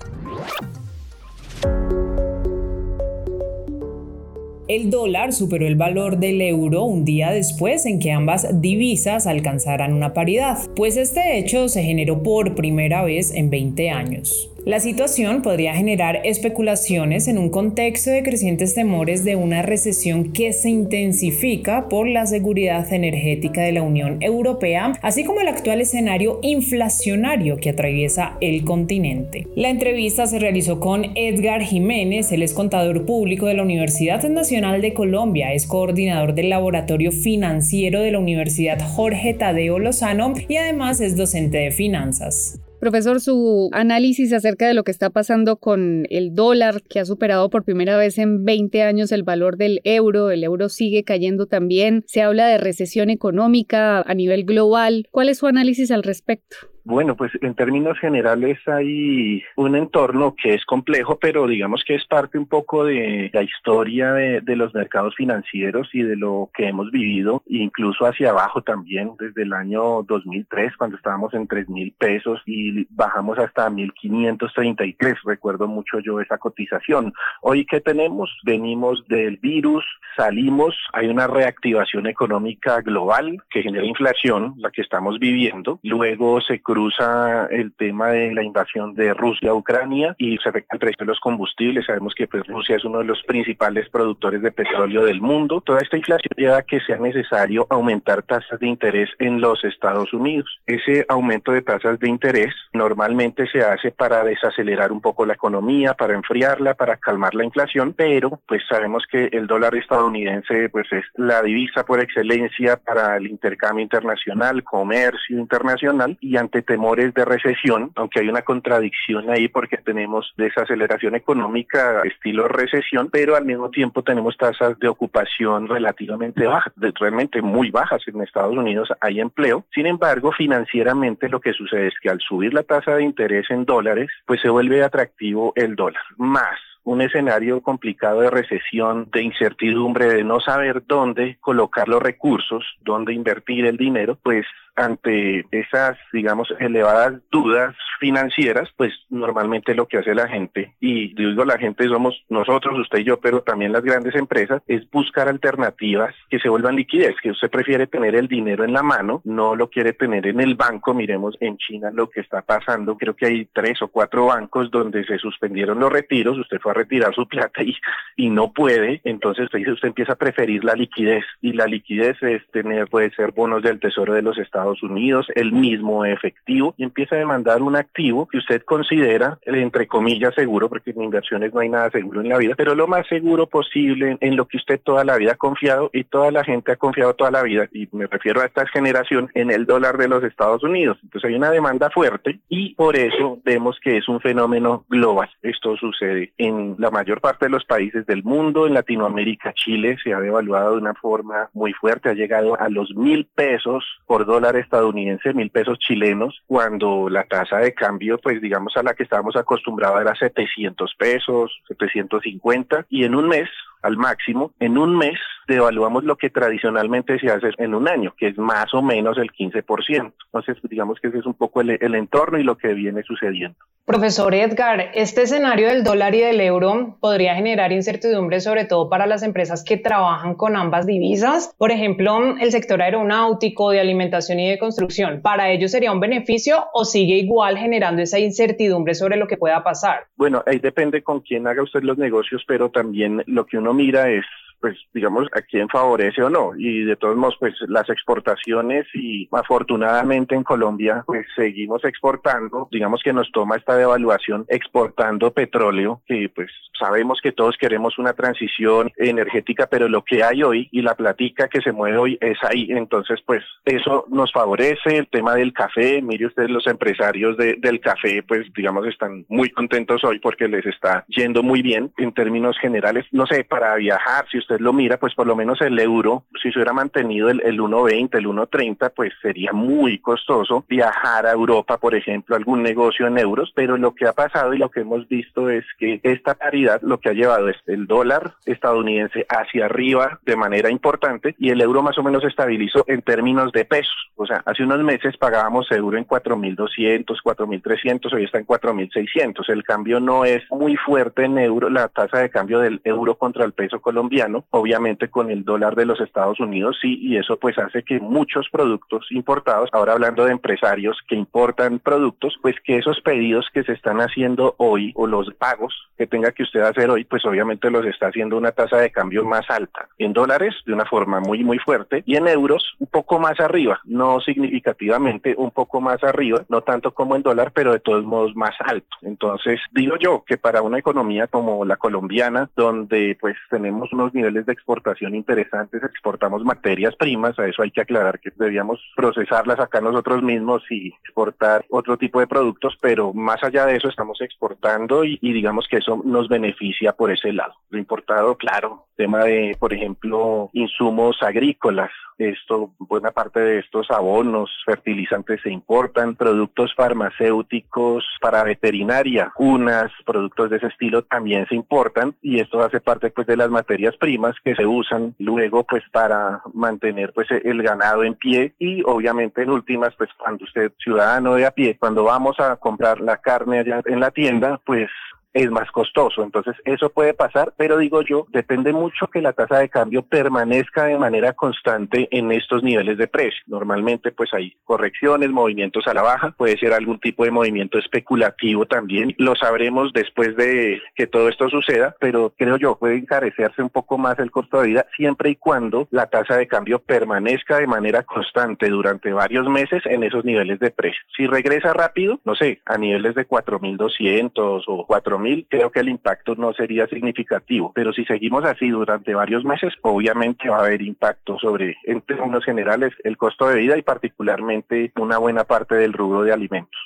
[4.66, 9.92] El dólar superó el valor del euro un día después en que ambas divisas alcanzaran
[9.92, 14.53] una paridad, pues este hecho se generó por primera vez en 20 años.
[14.64, 20.54] La situación podría generar especulaciones en un contexto de crecientes temores de una recesión que
[20.54, 26.38] se intensifica por la seguridad energética de la Unión Europea, así como el actual escenario
[26.40, 29.46] inflacionario que atraviesa el continente.
[29.54, 34.80] La entrevista se realizó con Edgar Jiménez, él es contador público de la Universidad Nacional
[34.80, 41.02] de Colombia, es coordinador del laboratorio financiero de la Universidad Jorge Tadeo Lozano y además
[41.02, 42.63] es docente de finanzas.
[42.84, 47.48] Profesor, su análisis acerca de lo que está pasando con el dólar, que ha superado
[47.48, 52.04] por primera vez en 20 años el valor del euro, el euro sigue cayendo también,
[52.06, 55.08] se habla de recesión económica a nivel global.
[55.10, 56.56] ¿Cuál es su análisis al respecto?
[56.86, 62.04] Bueno, pues en términos generales hay un entorno que es complejo, pero digamos que es
[62.06, 66.90] parte un poco de la historia de, los mercados financieros y de lo que hemos
[66.90, 72.40] vivido, incluso hacia abajo también, desde el año 2003, cuando estábamos en 3 mil pesos
[72.44, 75.16] y bajamos hasta 1.533.
[75.24, 77.14] Recuerdo mucho yo esa cotización.
[77.40, 78.30] Hoy, ¿qué tenemos?
[78.44, 79.84] Venimos del virus,
[80.16, 85.80] salimos, hay una reactivación económica global que genera inflación, la que estamos viviendo.
[85.82, 90.74] Luego se cruza el tema de la invasión de Rusia a Ucrania y se afecta
[90.74, 91.86] el precio de los combustibles.
[91.86, 95.60] Sabemos que pues, Rusia es uno de los principales productores de petróleo del mundo.
[95.60, 100.12] Toda esta inflación lleva a que sea necesario aumentar tasas de interés en los Estados
[100.12, 100.50] Unidos.
[100.66, 105.94] Ese aumento de tasas de interés normalmente se hace para desacelerar un poco la economía,
[105.94, 111.04] para enfriarla, para calmar la inflación, pero pues sabemos que el dólar estadounidense pues es
[111.14, 117.92] la divisa por excelencia para el intercambio internacional, comercio internacional y ante temores de recesión,
[117.94, 124.02] aunque hay una contradicción ahí porque tenemos desaceleración económica estilo recesión, pero al mismo tiempo
[124.02, 129.64] tenemos tasas de ocupación relativamente bajas, realmente muy bajas en Estados Unidos hay empleo.
[129.74, 133.64] Sin embargo, financieramente lo que sucede es que al subir la tasa de interés en
[133.64, 136.02] dólares, pues se vuelve atractivo el dólar.
[136.16, 142.64] Más un escenario complicado de recesión, de incertidumbre, de no saber dónde colocar los recursos,
[142.82, 149.98] dónde invertir el dinero, pues ante esas, digamos, elevadas dudas financieras, pues normalmente lo que
[149.98, 153.82] hace la gente, y digo la gente somos nosotros, usted y yo, pero también las
[153.82, 158.64] grandes empresas, es buscar alternativas que se vuelvan liquidez, que usted prefiere tener el dinero
[158.64, 160.92] en la mano, no lo quiere tener en el banco.
[160.92, 165.04] Miremos en China lo que está pasando, creo que hay tres o cuatro bancos donde
[165.04, 167.74] se suspendieron los retiros, usted fue a retirar su plata y,
[168.16, 172.42] y no puede, entonces usted usted empieza a preferir la liquidez, y la liquidez es
[172.50, 177.16] tener, puede ser bonos del Tesoro de los Estados Unidos, el mismo efectivo, y empieza
[177.16, 181.68] a demandar un activo que usted considera, entre comillas, seguro, porque en inversiones no hay
[181.68, 185.04] nada seguro en la vida, pero lo más seguro posible en lo que usted toda
[185.04, 188.06] la vida ha confiado y toda la gente ha confiado toda la vida, y me
[188.06, 190.98] refiero a esta generación, en el dólar de los Estados Unidos.
[191.02, 195.28] Entonces hay una demanda fuerte y por eso vemos que es un fenómeno global.
[195.42, 200.12] Esto sucede en la mayor parte de los países del mundo, en Latinoamérica, Chile se
[200.12, 204.56] ha devaluado de una forma muy fuerte, ha llegado a los mil pesos por dólar
[204.56, 209.36] estadounidense, mil pesos chilenos, cuando la tasa de cambio, pues digamos a la que estábamos
[209.36, 213.48] acostumbrados era 700 pesos, 750, y en un mes
[213.84, 218.28] al máximo, en un mes devaluamos lo que tradicionalmente se hace en un año, que
[218.28, 220.12] es más o menos el 15%.
[220.26, 223.56] Entonces, digamos que ese es un poco el, el entorno y lo que viene sucediendo.
[223.86, 229.06] Profesor Edgar, este escenario del dólar y del euro podría generar incertidumbre sobre todo para
[229.06, 231.54] las empresas que trabajan con ambas divisas.
[231.58, 235.20] Por ejemplo, el sector aeronáutico, de alimentación y de construcción.
[235.20, 239.62] ¿Para ellos sería un beneficio o sigue igual generando esa incertidumbre sobre lo que pueda
[239.62, 240.06] pasar?
[240.16, 244.10] Bueno, ahí depende con quién haga usted los negocios, pero también lo que uno mira
[244.10, 244.24] es
[244.64, 246.52] pues digamos a quién favorece o no.
[246.56, 252.66] Y de todos modos pues las exportaciones y afortunadamente en Colombia pues seguimos exportando.
[252.70, 256.50] Digamos que nos toma esta devaluación exportando petróleo que pues
[256.80, 261.48] sabemos que todos queremos una transición energética pero lo que hay hoy y la platica
[261.48, 262.68] que se mueve hoy es ahí.
[262.70, 264.96] Entonces pues eso nos favorece.
[264.96, 269.50] El tema del café mire usted los empresarios de, del café pues digamos están muy
[269.50, 273.04] contentos hoy porque les está yendo muy bien en términos generales.
[273.12, 276.50] No sé para viajar si usted lo mira, pues por lo menos el euro, si
[276.50, 281.78] se hubiera mantenido el, el 1.20, el 1.30, pues sería muy costoso viajar a Europa,
[281.78, 285.08] por ejemplo, algún negocio en euros, pero lo que ha pasado y lo que hemos
[285.08, 290.18] visto es que esta paridad lo que ha llevado es el dólar estadounidense hacia arriba
[290.24, 293.94] de manera importante y el euro más o menos se estabilizó en términos de pesos.
[294.16, 299.48] O sea, hace unos meses pagábamos euro en 4.200, 4.300, hoy está en 4.600.
[299.48, 303.44] El cambio no es muy fuerte en euro, la tasa de cambio del euro contra
[303.44, 307.58] el peso colombiano, obviamente con el dólar de los Estados Unidos sí, y eso pues
[307.58, 313.00] hace que muchos productos importados, ahora hablando de empresarios que importan productos, pues que esos
[313.00, 317.04] pedidos que se están haciendo hoy o los pagos que tenga que usted hacer hoy,
[317.04, 319.88] pues obviamente los está haciendo una tasa de cambio más alta.
[319.98, 323.80] En dólares de una forma muy muy fuerte y en euros un poco más arriba,
[323.84, 328.34] no significativamente un poco más arriba, no tanto como en dólar, pero de todos modos
[328.34, 328.96] más alto.
[329.02, 334.23] Entonces, digo yo que para una economía como la colombiana, donde pues tenemos unos niveles
[334.32, 339.80] de exportación interesantes, exportamos materias primas, a eso hay que aclarar que debíamos procesarlas acá
[339.80, 345.04] nosotros mismos y exportar otro tipo de productos, pero más allá de eso estamos exportando
[345.04, 347.54] y, y digamos que eso nos beneficia por ese lado.
[347.70, 354.50] Lo importado, claro, tema de, por ejemplo, insumos agrícolas, esto, buena parte de estos abonos,
[354.64, 362.14] fertilizantes se importan, productos farmacéuticos para veterinaria, unas, productos de ese estilo también se importan
[362.22, 366.42] y esto hace parte pues de las materias primas que se usan luego pues para
[366.52, 371.46] mantener pues el ganado en pie y obviamente en últimas pues cuando usted ciudadano de
[371.46, 374.88] a pie, cuando vamos a comprar la carne allá en la tienda, pues
[375.34, 376.22] es más costoso.
[376.22, 380.84] Entonces, eso puede pasar, pero digo yo, depende mucho que la tasa de cambio permanezca
[380.84, 383.42] de manera constante en estos niveles de precio.
[383.46, 388.66] Normalmente, pues hay correcciones, movimientos a la baja, puede ser algún tipo de movimiento especulativo
[388.66, 389.14] también.
[389.18, 393.98] Lo sabremos después de que todo esto suceda, pero creo yo puede encarecerse un poco
[393.98, 398.04] más el costo de vida siempre y cuando la tasa de cambio permanezca de manera
[398.04, 401.00] constante durante varios meses en esos niveles de precio.
[401.16, 406.34] Si regresa rápido, no sé, a niveles de 4.200 o 4.000, creo que el impacto
[406.34, 411.38] no sería significativo, pero si seguimos así durante varios meses, obviamente va a haber impacto
[411.38, 416.22] sobre, en términos generales, el costo de vida y particularmente una buena parte del rubro
[416.22, 416.80] de alimentos.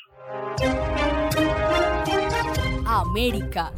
[2.86, 3.72] América.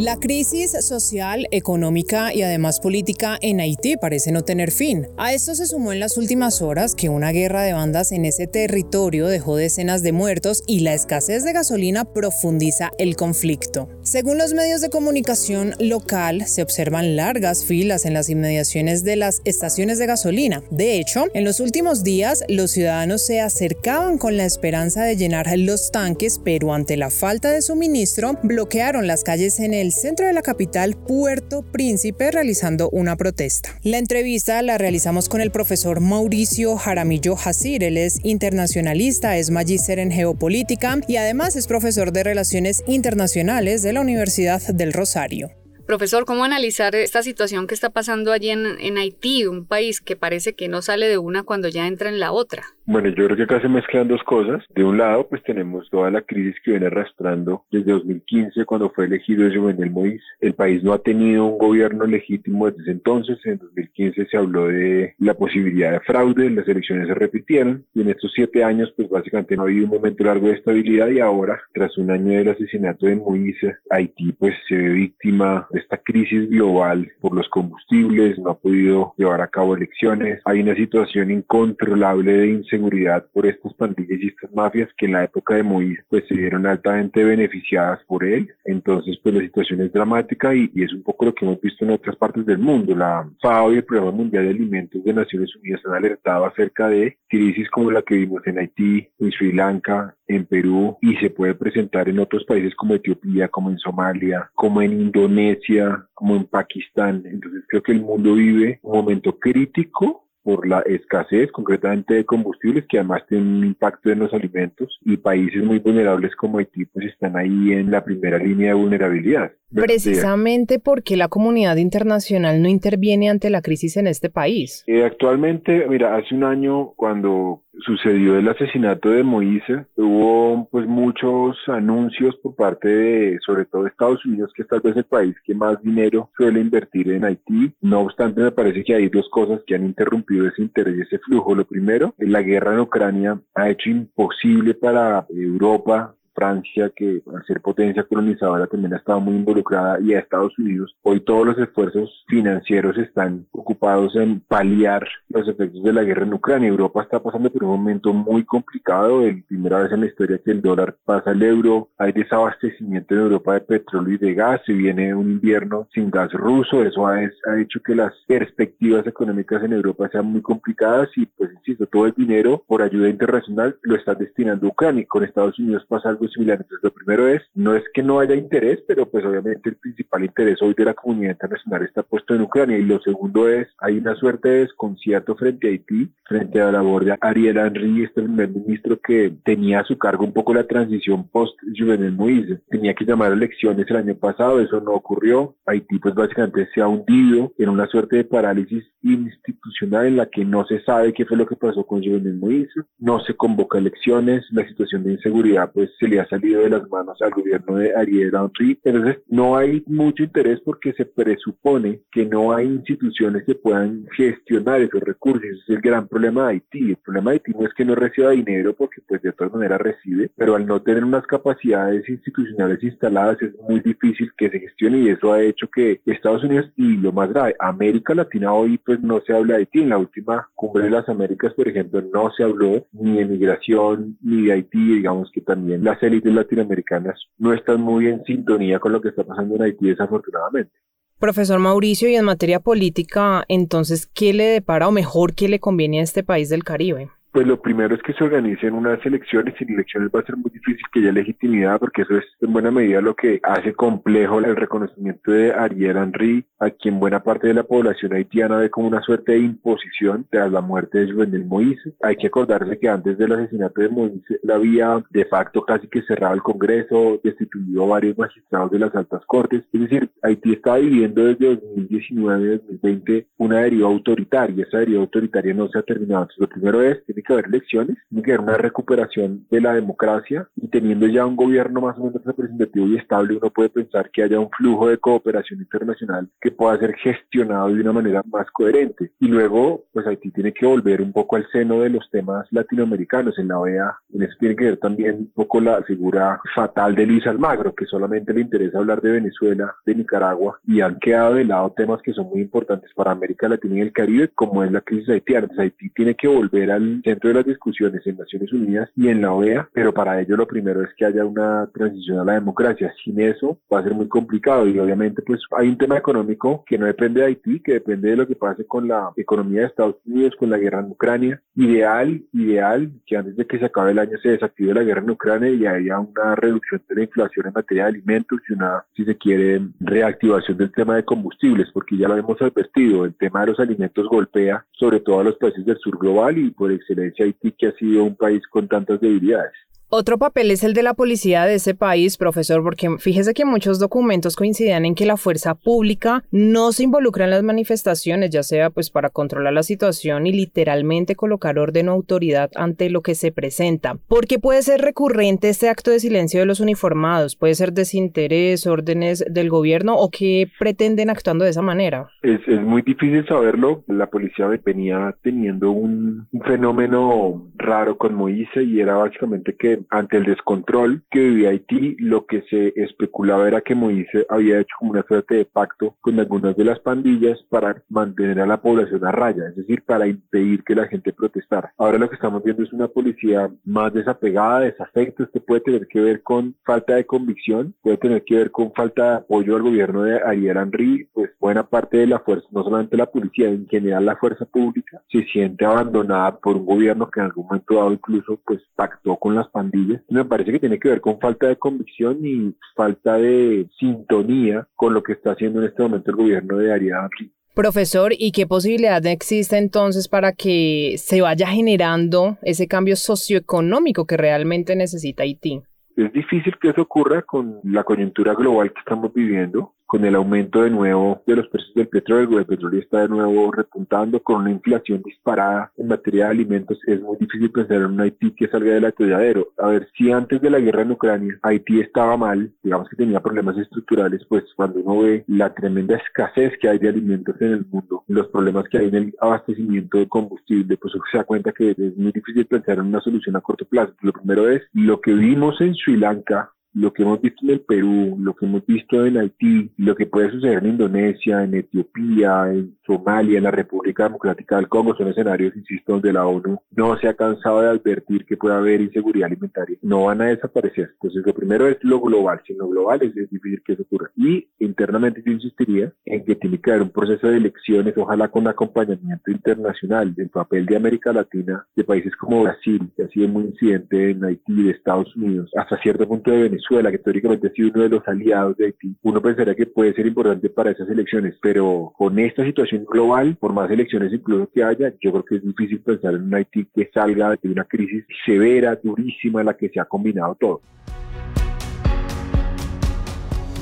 [0.00, 5.06] La crisis social, económica y además política en Haití parece no tener fin.
[5.18, 8.46] A esto se sumó en las últimas horas que una guerra de bandas en ese
[8.46, 13.90] territorio dejó decenas de muertos y la escasez de gasolina profundiza el conflicto.
[14.02, 19.42] Según los medios de comunicación local, se observan largas filas en las inmediaciones de las
[19.44, 20.62] estaciones de gasolina.
[20.70, 25.46] De hecho, en los últimos días los ciudadanos se acercaban con la esperanza de llenar
[25.58, 30.32] los tanques, pero ante la falta de suministro bloquearon las calles en el centro de
[30.32, 33.78] la capital, Puerto Príncipe, realizando una protesta.
[33.82, 37.84] La entrevista la realizamos con el profesor Mauricio Jaramillo Hasir.
[37.84, 43.92] Él es internacionalista, es magíster en geopolítica y además es profesor de Relaciones Internacionales de
[43.92, 45.50] la Universidad del Rosario.
[45.90, 50.14] Profesor, ¿cómo analizar esta situación que está pasando allí en, en, Haití, un país que
[50.14, 52.64] parece que no sale de una cuando ya entra en la otra?
[52.92, 54.64] Bueno, yo creo que acá se mezclan dos cosas.
[54.74, 59.04] De un lado, pues tenemos toda la crisis que viene arrastrando desde 2015, cuando fue
[59.04, 60.24] elegido Jovenel Moïse.
[60.40, 63.38] El país no ha tenido un gobierno legítimo desde ese entonces.
[63.44, 68.10] En 2015 se habló de la posibilidad de fraude, las elecciones se repitieron y en
[68.10, 71.60] estos siete años, pues básicamente no ha habido un momento largo de estabilidad y ahora,
[71.72, 76.50] tras un año del asesinato de Moïse, Haití pues se ve víctima de esta crisis
[76.50, 82.32] global por los combustibles, no ha podido llevar a cabo elecciones, hay una situación incontrolable
[82.32, 86.02] de inseguridad inseguridad por estas pandillas y estas mafias que en la época de Moïse
[86.08, 88.48] pues se vieron altamente beneficiadas por él.
[88.64, 91.84] Entonces pues la situación es dramática y, y, es un poco lo que hemos visto
[91.84, 92.96] en otras partes del mundo.
[92.96, 97.18] La FAO y el Programa Mundial de Alimentos de Naciones Unidas han alertado acerca de
[97.28, 101.54] crisis como la que vimos en Haití, en Sri Lanka, en Perú y se puede
[101.54, 107.22] presentar en otros países como Etiopía, como en Somalia, como en Indonesia, como en Pakistán.
[107.26, 112.86] Entonces creo que el mundo vive un momento crítico por la escasez concretamente de combustibles
[112.88, 117.06] que además tienen un impacto en los alimentos y países muy vulnerables como Haití pues
[117.06, 119.52] están ahí en la primera línea de vulnerabilidad.
[119.72, 124.84] Precisamente porque la comunidad internacional no interviene ante la crisis en este país.
[124.86, 131.56] Eh, actualmente, mira, hace un año cuando sucedió el asesinato de Moïse, hubo pues muchos
[131.68, 135.54] anuncios por parte de, sobre todo Estados Unidos, que es tal vez el país que
[135.54, 137.72] más dinero suele invertir en Haití.
[137.80, 141.18] No obstante, me parece que hay dos cosas que han interrumpido ese interés y ese
[141.18, 141.54] flujo.
[141.54, 147.60] Lo primero, la guerra en Ucrania ha hecho imposible para Europa Francia, que al ser
[147.60, 150.96] potencia colonizadora también ha estado muy involucrada, y a Estados Unidos.
[151.02, 156.32] Hoy todos los esfuerzos financieros están ocupados en paliar los efectos de la guerra en
[156.32, 156.68] Ucrania.
[156.68, 160.52] Europa está pasando por un momento muy complicado, el primera vez en la historia que
[160.52, 164.72] el dólar pasa al euro, hay desabastecimiento en Europa de petróleo y de gas, se
[164.72, 169.74] viene un invierno sin gas ruso, eso ha, ha hecho que las perspectivas económicas en
[169.74, 174.14] Europa sean muy complicadas y pues insisto, todo el dinero por ayuda internacional lo está
[174.14, 176.58] destinando a Ucrania y con Estados Unidos pasa algo similar.
[176.60, 180.24] Entonces, lo primero es, no es que no haya interés, pero pues obviamente el principal
[180.24, 182.78] interés hoy de la comunidad internacional está puesto en Ucrania.
[182.78, 186.72] Y lo segundo es, hay una suerte de desconcierto frente a Haití, frente a la
[186.72, 190.66] labor de Ariel Henry, este primer ministro que tenía a su cargo un poco la
[190.66, 192.60] transición post-Juvenel Moïse.
[192.70, 195.56] Tenía que llamar a elecciones el año pasado, eso no ocurrió.
[195.66, 200.44] Haití pues básicamente se ha hundido en una suerte de parálisis institucional en la que
[200.44, 204.44] no se sabe qué fue lo que pasó con Juvenel Moïse, no se convoca elecciones,
[204.50, 207.94] la situación de inseguridad pues se le ha salido de las manos al gobierno de
[207.94, 208.78] Ariel Henry.
[208.84, 214.80] Entonces, no hay mucho interés porque se presupone que no hay instituciones que puedan gestionar
[214.80, 215.44] esos recursos.
[215.44, 216.90] Ese es el gran problema de Haití.
[216.90, 219.80] El problema de Haití no es que no reciba dinero porque pues de todas maneras
[219.80, 224.98] recibe, pero al no tener unas capacidades institucionales instaladas es muy difícil que se gestione
[224.98, 229.00] y eso ha hecho que Estados Unidos y lo más grave, América Latina hoy pues
[229.00, 229.80] no se habla de Haití.
[229.80, 234.18] En la última cumbre de las Américas, por ejemplo, no se habló ni de migración
[234.22, 238.92] ni de Haití, digamos que también las élites latinoamericanas no están muy en sintonía con
[238.92, 240.72] lo que está pasando en Haití, desafortunadamente.
[241.18, 246.00] Profesor Mauricio, y en materia política, entonces, ¿qué le depara o mejor qué le conviene
[246.00, 247.10] a este país del Caribe?
[247.32, 249.54] Pues lo primero es que se organicen unas elecciones.
[249.56, 252.72] Sin elecciones va a ser muy difícil que haya legitimidad, porque eso es en buena
[252.72, 257.54] medida lo que hace complejo el reconocimiento de Ariel Henry, a quien buena parte de
[257.54, 261.94] la población haitiana ve como una suerte de imposición tras la muerte de Juvenel Moïse.
[262.02, 266.02] Hay que acordarse que antes del asesinato de Moïse, la había de facto casi que
[266.02, 269.62] cerrado el Congreso, destituido a varios magistrados de las altas cortes.
[269.72, 274.64] Es decir, Haití está viviendo desde 2019-2020 una deriva autoritaria.
[274.64, 276.28] Esa deriva autoritaria no se ha terminado.
[276.36, 276.98] Lo primero es
[277.28, 281.80] haber elecciones, tiene que haber una recuperación de la democracia y teniendo ya un gobierno
[281.80, 285.60] más o menos representativo y estable, uno puede pensar que haya un flujo de cooperación
[285.60, 289.12] internacional que pueda ser gestionado de una manera más coherente.
[289.20, 293.38] Y luego, pues Haití tiene que volver un poco al seno de los temas latinoamericanos
[293.38, 293.96] en la OEA.
[294.12, 297.86] En eso tiene que ver también un poco la figura fatal de Luis Almagro, que
[297.86, 302.12] solamente le interesa hablar de Venezuela, de Nicaragua, y han quedado de lado temas que
[302.12, 305.44] son muy importantes para América Latina y el Caribe, como es la crisis haitiana.
[305.44, 309.20] Entonces Haití tiene que volver al centro de las discusiones en Naciones Unidas y en
[309.20, 312.92] la OEA, pero para ello lo primero es que haya una transición a la democracia.
[313.04, 316.78] Sin eso va a ser muy complicado y obviamente pues hay un tema económico que
[316.78, 319.96] no depende de Haití, que depende de lo que pase con la economía de Estados
[320.06, 321.42] Unidos, con la guerra en Ucrania.
[321.56, 325.10] Ideal, ideal que antes de que se acabe el año se desactive la guerra en
[325.10, 329.04] Ucrania y haya una reducción de la inflación en materia de alimentos y una, si
[329.04, 333.48] se quiere, reactivación del tema de combustibles, porque ya lo hemos advertido, el tema de
[333.48, 337.52] los alimentos golpea sobre todo a los países del sur global y por excelencia Haití,
[337.52, 339.52] que ha sido un país con tantas debilidades.
[339.92, 343.80] Otro papel es el de la policía de ese país, profesor, porque fíjese que muchos
[343.80, 348.70] documentos coinciden en que la fuerza pública no se involucra en las manifestaciones, ya sea
[348.70, 353.32] pues para controlar la situación y literalmente colocar orden o autoridad ante lo que se
[353.32, 353.96] presenta.
[354.06, 357.34] ¿Por qué puede ser recurrente este acto de silencio de los uniformados?
[357.34, 362.10] ¿Puede ser desinterés, órdenes del gobierno o qué pretenden actuando de esa manera?
[362.22, 363.82] Es, muy difícil saberlo.
[363.88, 370.16] La policía venía teniendo un, fenómeno raro con Moïse y era básicamente que que ante
[370.16, 374.92] el descontrol que vivía Haití, lo que se especulaba era que Moisés había hecho como
[374.92, 379.12] una suerte de pacto con algunas de las pandillas para mantener a la población a
[379.12, 381.72] raya, es decir, para impedir que la gente protestara.
[381.78, 386.00] Ahora lo que estamos viendo es una policía más desapegada, desafecto, esto puede tener que
[386.00, 390.02] ver con falta de convicción, puede tener que ver con falta de apoyo al gobierno
[390.02, 394.06] de Ariel Henry, pues buena parte de la fuerza, no solamente la policía, en general
[394.06, 398.40] la fuerza pública, se siente abandonada por un gobierno que en algún momento dado incluso
[398.44, 399.69] pues pactó con las pandillas.
[400.08, 404.94] Me parece que tiene que ver con falta de convicción y falta de sintonía con
[404.94, 407.32] lo que está haciendo en este momento el gobierno de Henry.
[407.54, 414.16] Profesor, ¿y qué posibilidad existe entonces para que se vaya generando ese cambio socioeconómico que
[414.16, 415.60] realmente necesita Haití?
[415.96, 420.62] Es difícil que eso ocurra con la coyuntura global que estamos viviendo con el aumento
[420.62, 424.52] de nuevo de los precios del petróleo, el petróleo está de nuevo repuntando con una
[424.52, 428.72] inflación disparada en materia de alimentos, es muy difícil pensar en un Haití que salga
[428.72, 429.48] del atolladero.
[429.58, 433.18] A ver, si antes de la guerra en Ucrania Haití estaba mal, digamos que tenía
[433.18, 437.66] problemas estructurales, pues cuando uno ve la tremenda escasez que hay de alimentos en el
[437.66, 441.72] mundo, los problemas que hay en el abastecimiento de combustible, pues se da cuenta que
[441.72, 443.92] es muy difícil pensar en una solución a corto plazo.
[444.02, 447.60] Lo primero es lo que vimos en Sri Lanka lo que hemos visto en el
[447.60, 452.50] Perú, lo que hemos visto en Haití, lo que puede suceder en Indonesia, en Etiopía,
[452.50, 456.98] en Somalia, en la República Democrática del Congo, son escenarios, insisto, donde la ONU no
[456.98, 459.78] se ha cansado de advertir que puede haber inseguridad alimentaria.
[459.82, 460.90] No van a desaparecer.
[460.92, 462.40] Entonces, lo primero es lo global.
[462.46, 464.10] Si lo global es, difícil que eso ocurra.
[464.16, 468.46] Y internamente yo insistiría en que tiene que haber un proceso de elecciones, ojalá con
[468.46, 473.44] acompañamiento internacional del papel de América Latina, de países como Brasil, que ha sido muy
[473.44, 477.52] incidente en Haití, de Estados Unidos, hasta cierto punto de Venezuela Venezuela, que teóricamente ha
[477.52, 480.88] sido uno de los aliados de Haití, uno pensaría que puede ser importante para esas
[480.88, 485.36] elecciones, pero con esta situación global, por más elecciones incluso que haya, yo creo que
[485.36, 489.54] es difícil pensar en un Haití que salga de una crisis severa, durísima, en la
[489.54, 490.60] que se ha combinado todo.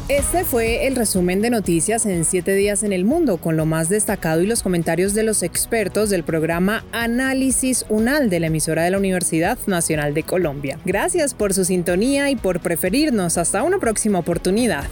[0.09, 3.91] Este fue el resumen de noticias en siete días en el mundo, con lo más
[3.91, 8.91] destacado y los comentarios de los expertos del programa Análisis UNAL de la emisora de
[8.91, 10.79] la Universidad Nacional de Colombia.
[10.87, 13.37] Gracias por su sintonía y por preferirnos.
[13.37, 14.85] Hasta una próxima oportunidad.